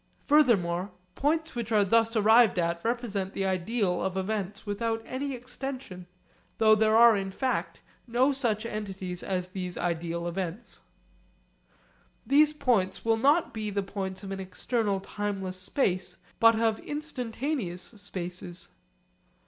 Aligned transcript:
Furthermore, 0.25 0.89
points 1.13 1.53
which 1.53 1.71
are 1.71 1.85
thus 1.85 2.15
arrived 2.15 2.57
at 2.57 2.83
represent 2.83 3.33
the 3.35 3.45
ideal 3.45 4.01
of 4.03 4.17
events 4.17 4.65
without 4.65 5.03
any 5.05 5.33
extension, 5.33 6.07
though 6.57 6.73
there 6.73 6.95
are 6.97 7.15
in 7.15 7.29
fact 7.29 7.81
no 8.07 8.31
such 8.31 8.65
entities 8.65 9.21
as 9.21 9.49
these 9.49 9.77
ideal 9.77 10.27
events. 10.27 10.79
These 12.25 12.53
points 12.53 13.05
will 13.05 13.17
not 13.17 13.53
be 13.53 13.69
the 13.69 13.83
points 13.83 14.23
of 14.23 14.31
an 14.31 14.39
external 14.39 14.99
timeless 15.01 15.57
space 15.57 16.17
but 16.39 16.55
of 16.59 16.79
instantaneous 16.79 17.83
spaces. 17.83 18.69